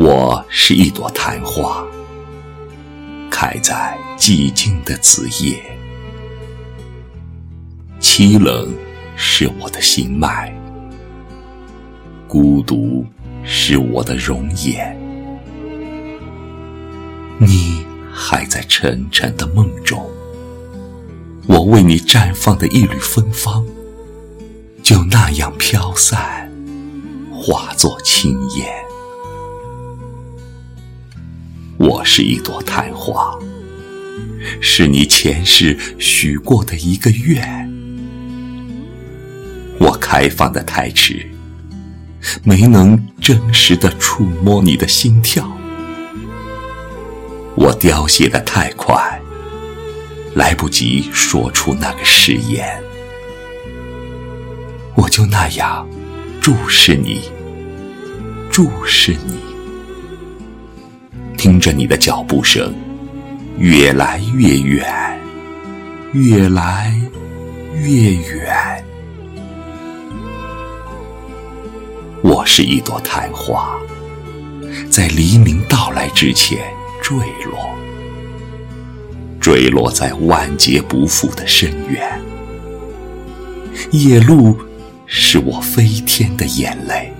[0.00, 1.84] 我是一朵昙花，
[3.28, 5.60] 开在寂静的子夜。
[8.00, 8.72] 凄冷
[9.16, 10.54] 是我的心脉，
[12.28, 13.04] 孤独
[13.42, 14.96] 是我的容颜。
[17.40, 17.84] 你
[18.14, 20.08] 还在沉沉的梦中，
[21.48, 23.66] 我为你绽放的一缕芬芳，
[24.80, 26.48] 就那样飘散，
[27.32, 28.64] 化作轻烟。
[31.88, 33.34] 我是一朵昙花，
[34.60, 37.66] 是你前世许过的一个愿。
[39.78, 41.26] 我开放的太迟，
[42.44, 45.50] 没能真实的触摸你的心跳。
[47.56, 49.18] 我凋谢的太快，
[50.34, 52.68] 来不及说出那个誓言。
[54.94, 55.88] 我就那样
[56.38, 57.30] 注视你，
[58.50, 59.47] 注视你。
[61.38, 62.74] 听着你的脚步声，
[63.58, 64.84] 越来越远，
[66.12, 66.92] 越来
[67.80, 68.84] 越远。
[72.22, 73.78] 我是一朵昙花，
[74.90, 76.58] 在黎明到来之前
[77.00, 77.16] 坠
[77.46, 77.70] 落，
[79.40, 82.20] 坠落在万劫不复的深渊。
[83.92, 84.58] 夜露
[85.06, 87.12] 是我飞天的眼泪，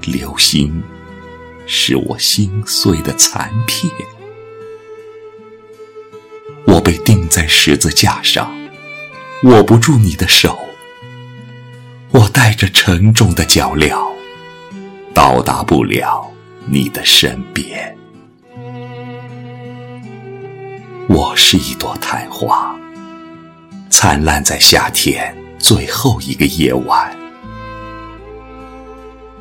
[0.00, 0.82] 流星。
[1.72, 3.88] 是我心碎的残片，
[6.66, 8.52] 我被钉在十字架上，
[9.44, 10.58] 握不住你的手，
[12.10, 13.96] 我带着沉重的脚镣，
[15.14, 16.28] 到达不了
[16.66, 17.96] 你的身边。
[21.08, 22.74] 我是一朵昙花，
[23.88, 27.16] 灿烂在夏天最后一个夜晚。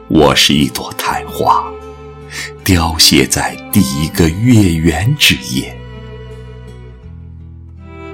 [0.09, 1.63] 我是一朵昙花。
[2.63, 5.75] 凋谢在第一个月圆之夜，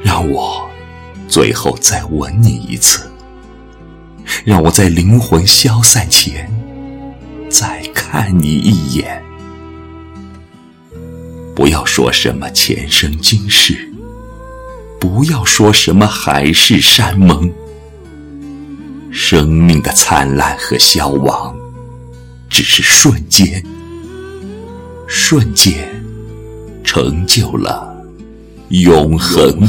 [0.03, 0.69] 让我
[1.27, 3.11] 最后再吻你一次，
[4.45, 6.49] 让我在灵魂消散前
[7.49, 9.21] 再看你一眼。
[11.53, 13.89] 不要说什么前生今世，
[14.99, 17.51] 不要说什么海誓山盟，
[19.11, 21.55] 生命的灿烂和消亡，
[22.49, 23.61] 只是瞬间。
[25.07, 25.89] 瞬间，
[26.83, 27.95] 成就了
[28.69, 29.61] 永恒。